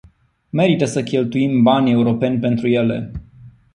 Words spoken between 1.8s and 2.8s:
europeni pentru